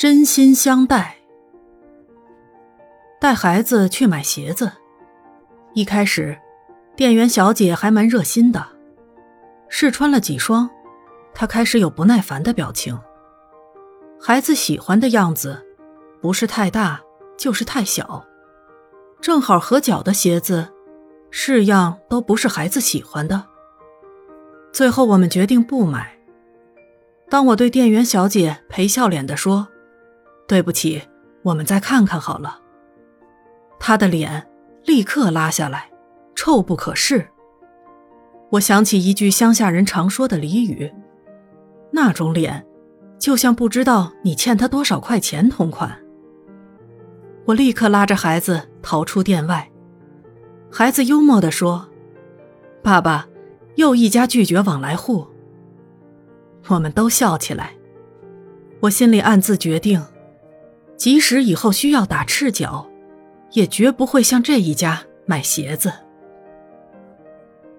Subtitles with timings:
[0.00, 1.18] 真心相待。
[3.20, 4.72] 带孩子去买鞋子，
[5.74, 6.38] 一开始，
[6.96, 8.66] 店员小姐还蛮热心的。
[9.68, 10.70] 试穿了几双，
[11.34, 12.98] 她开始有不耐烦的表情。
[14.18, 15.62] 孩子喜欢的样子，
[16.22, 16.98] 不是太大，
[17.36, 18.24] 就是太小，
[19.20, 20.66] 正好合脚的鞋子，
[21.30, 23.44] 式样都不是孩子喜欢的。
[24.72, 26.16] 最后我们决定不买。
[27.28, 29.68] 当我对店员小姐陪笑脸的说
[30.50, 31.00] ：“对不起，
[31.44, 32.58] 我们再看看好了。”
[33.78, 34.44] 他的脸
[34.84, 35.88] 立刻拉下来，
[36.34, 37.24] 臭不可视。
[38.50, 40.92] 我想起一句乡下人常说的俚语
[41.94, 42.66] ：“那种脸，
[43.16, 45.96] 就像不知道你欠他多少块钱同款。”
[47.46, 49.70] 我立刻拉着孩子逃出店外。
[50.68, 51.88] 孩子幽默地说
[52.82, 53.28] ：“爸爸，
[53.76, 55.28] 又一家拒绝往来户。”
[56.66, 57.72] 我们都笑起来。
[58.80, 60.02] 我心里暗自决定，
[61.00, 62.86] 即使以后需要打赤脚，
[63.52, 65.90] 也绝不会向这一家买鞋子。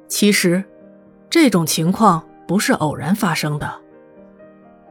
[0.07, 0.63] 其实，
[1.29, 3.71] 这种情况不是偶然发生的。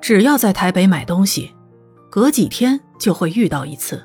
[0.01, 1.53] 只要在台北买东西，
[2.09, 4.01] 隔几天就会遇到一次。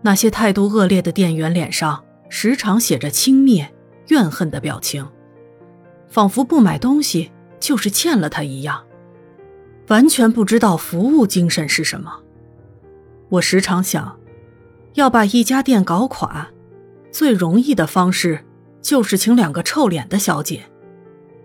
[0.00, 3.68] 那些态度恶劣的店员脸上时常写着轻蔑、
[4.08, 5.06] 怨恨的表情，
[6.08, 8.82] 仿佛不买东西就是欠了他一样，
[9.88, 12.20] 完全不知道服务精神是什么。
[13.34, 14.18] 我时常想，
[14.94, 16.48] 要把一家店搞垮，
[17.10, 18.44] 最容易的方式。
[18.80, 20.64] 就是请两个臭脸的小姐，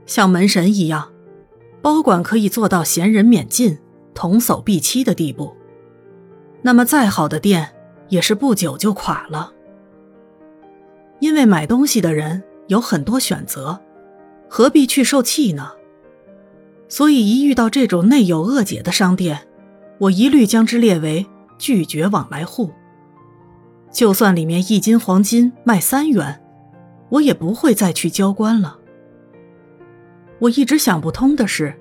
[0.06, 1.14] 像门神一样，
[1.82, 3.78] 包管可以做到闲人免进、
[4.14, 5.56] 童叟必欺的地步。
[6.62, 7.70] 那么再好的店
[8.10, 9.54] 也是不久就垮了。
[11.22, 13.80] 因为买东西的人有很多选择，
[14.50, 15.72] 何必去受气呢？
[16.90, 19.48] 所以一遇到这种内有恶解的商店，
[19.98, 21.26] 我一律将之列为
[21.60, 22.74] 拒绝往来户。
[23.92, 26.42] 就算里面一斤黄金卖三元。
[27.10, 28.78] 我也不会再去交关了。
[30.38, 31.74] 我一直想不通的是，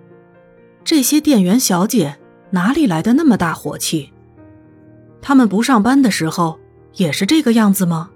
[0.82, 2.16] 这些店员小姐
[2.48, 4.10] 哪里来的那么大火气？
[5.20, 6.58] 他们不上班的时候
[6.94, 8.10] 也是这个样子吗？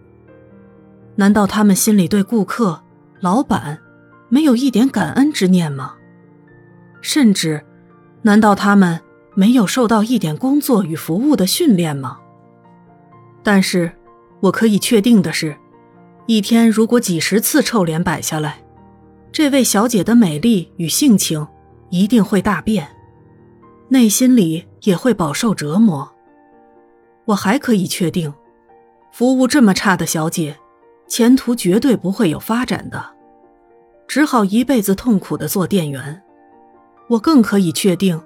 [1.17, 2.83] 难道他们心里对顾客、
[3.21, 3.79] 老板
[4.31, 5.97] 没有一点感恩之念吗？
[7.03, 7.63] 甚至，
[8.23, 8.99] 难道他们
[9.35, 12.19] 没有受到一点工作与服务的训练吗？
[13.43, 13.91] 但是，
[14.41, 15.57] 我可以确定的是。
[16.27, 18.63] 一天如果几十次臭脸摆下来，
[19.33, 21.47] 这位小姐的美丽与性情
[21.91, 22.87] 一定会大变，
[23.89, 26.09] 内心里也会饱受折磨。
[27.25, 28.33] 我还可以确定，
[29.11, 30.57] 服务这么差的小姐，
[31.09, 33.05] 前途绝对不会有发展的，
[34.07, 36.23] 只好一辈子痛苦的做店员。
[37.09, 38.21] 我更可以确定，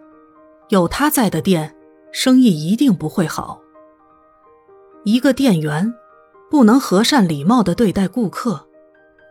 [0.69, 1.75] 有他在的店，
[2.12, 3.60] 生意一定不会好。
[5.04, 5.94] 一个店员。
[6.49, 8.69] 不能和善礼貌地对待顾客，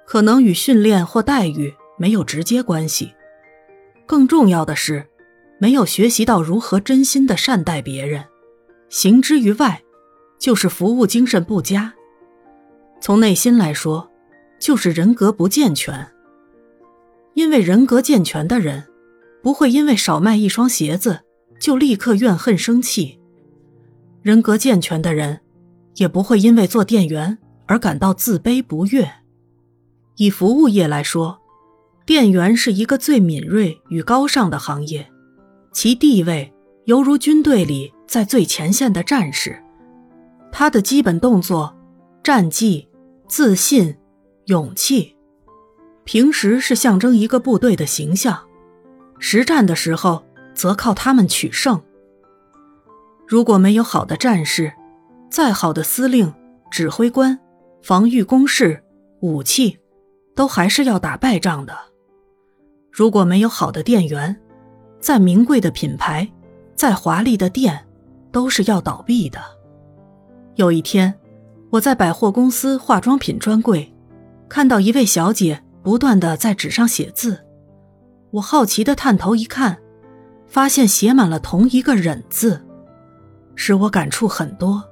[0.06, 3.14] 可能与训练或待遇没有直接关系。
[4.06, 5.08] 更重要的是，
[5.58, 8.26] 没有学习到如何真心地善待别人。
[8.90, 9.82] 行之于外，
[10.38, 11.94] 就是服务精神不佳；
[13.00, 14.12] 从内心来说，
[14.60, 16.12] 就是人格不健全。
[17.34, 18.84] 因为人格健全的人，
[19.42, 21.22] 不会因为少卖一双鞋子
[21.60, 23.20] 就立刻怨恨生气。
[24.22, 25.42] 人格健全的人。
[25.96, 29.10] 也不会因为做店员而感到自卑不悦。
[30.18, 31.40] 以服务业来说，
[32.06, 35.10] 店员是一个最敏锐与高尚的行业，
[35.72, 36.54] 其地位
[36.86, 39.62] 犹如军队里在最前线的战士。
[40.52, 41.76] 他的基本动作、
[42.24, 42.88] 战绩、
[43.28, 43.96] 自信、
[44.46, 45.16] 勇气，
[46.06, 48.38] 平时是象征一个部队的形象，
[49.18, 50.24] 实战的时候
[50.56, 51.80] 则靠他们取胜。
[53.28, 54.72] 如果没有好的战士，
[55.30, 56.34] 再好的司令、
[56.72, 57.38] 指挥官、
[57.84, 58.84] 防御工事、
[59.22, 59.78] 武器，
[60.36, 61.76] 都还是要打败仗的。
[62.92, 64.36] 如果没有好的店员，
[65.00, 66.32] 再名贵的品牌、
[66.76, 67.86] 再华丽的店，
[68.32, 69.40] 都是要倒闭的。
[70.56, 71.14] 有一天，
[71.72, 73.94] 我在百货公司化妆品专柜，
[74.48, 77.44] 看到一位小姐不断的在纸上写字，
[78.32, 79.78] 我好奇的探头一看，
[80.48, 82.66] 发现写满了同一个“忍”字，
[83.56, 84.84] 使我感触很多。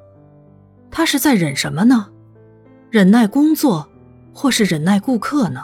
[0.91, 2.07] 他是在忍什么呢？
[2.89, 3.89] 忍耐工作，
[4.33, 5.63] 或是忍耐顾客呢？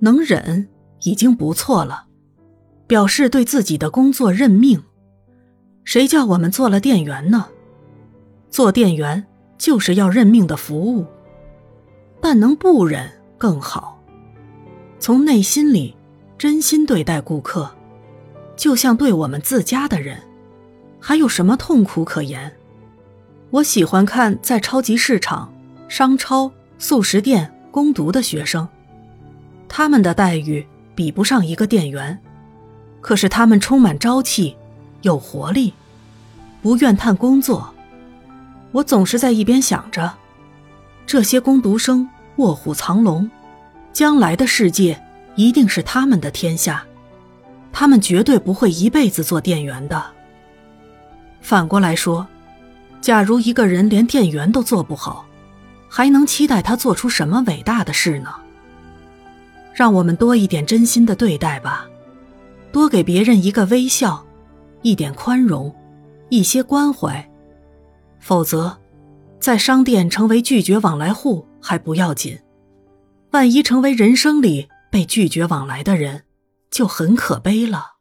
[0.00, 0.68] 能忍
[1.02, 2.06] 已经不错了，
[2.86, 4.82] 表示对自己的工作认命。
[5.84, 7.46] 谁叫我们做了店员呢？
[8.50, 11.06] 做店员就是要认命的服务，
[12.20, 13.98] 但能不忍更好。
[14.98, 15.96] 从内心里
[16.36, 17.70] 真心对待顾客，
[18.58, 20.20] 就像对我们自家的人。
[21.00, 22.52] 还有什么痛苦可言？
[23.50, 25.50] 我喜欢看在超级市场、
[25.88, 28.68] 商超、速食店攻读的学生，
[29.68, 32.18] 他们的待遇比不上一个店员，
[33.00, 34.56] 可是他们充满朝气，
[35.02, 35.72] 有活力，
[36.60, 37.72] 不怨叹工作。
[38.72, 40.12] 我总是在一边想着，
[41.06, 42.06] 这些攻读生
[42.36, 43.30] 卧虎藏龙，
[43.92, 45.00] 将来的世界
[45.36, 46.84] 一定是他们的天下，
[47.72, 50.04] 他们绝对不会一辈子做店员的。
[51.40, 52.26] 反过来说，
[53.00, 55.24] 假如一个人连店员都做不好，
[55.88, 58.34] 还能期待他做出什么伟大的事呢？
[59.72, 61.86] 让我们多一点真心的对待吧，
[62.72, 64.26] 多给别人一个微笑，
[64.82, 65.72] 一点宽容，
[66.28, 67.24] 一些关怀。
[68.18, 68.76] 否则，
[69.38, 72.36] 在商店成为拒绝往来户还不要紧，
[73.30, 76.24] 万一成为人生里被拒绝往来的人，
[76.70, 77.97] 就很可悲了。